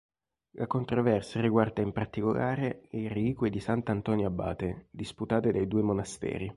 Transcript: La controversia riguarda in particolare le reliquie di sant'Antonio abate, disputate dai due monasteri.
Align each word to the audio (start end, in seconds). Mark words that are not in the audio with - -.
La 0.53 0.65
controversia 0.65 1.41
riguarda 1.41 1.83
in 1.83 1.91
particolare 1.91 2.87
le 2.89 3.07
reliquie 3.07 3.51
di 3.51 3.59
sant'Antonio 3.59 4.29
abate, 4.29 4.87
disputate 4.89 5.51
dai 5.51 5.67
due 5.67 5.83
monasteri. 5.83 6.49